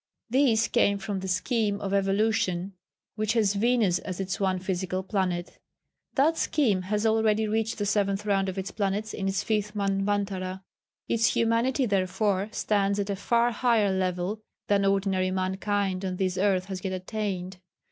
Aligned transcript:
These 0.31 0.67
came 0.67 0.97
from 0.97 1.19
the 1.19 1.27
scheme 1.27 1.79
of 1.79 1.93
evolution 1.93 2.73
which 3.13 3.33
has 3.33 3.53
Venus 3.53 3.99
as 3.99 4.19
its 4.19 4.39
one 4.39 4.57
physical 4.57 5.03
planet. 5.03 5.59
That 6.15 6.37
scheme 6.39 6.81
has 6.81 7.05
already 7.05 7.47
reached 7.47 7.77
the 7.77 7.85
Seventh 7.85 8.25
Round 8.25 8.49
of 8.49 8.57
its 8.57 8.71
planets 8.71 9.13
in 9.13 9.27
its 9.27 9.43
Fifth 9.43 9.75
Manvantara; 9.75 10.63
its 11.07 11.35
humanity 11.35 11.85
therefore 11.85 12.49
stands 12.51 12.97
at 12.97 13.11
a 13.11 13.15
far 13.15 13.51
higher 13.51 13.91
level 13.91 14.41
than 14.69 14.85
ordinary 14.87 15.29
mankind 15.29 16.03
on 16.03 16.15
this 16.15 16.35
earth 16.35 16.65
has 16.65 16.83
yet 16.83 16.93
attained. 16.93 17.57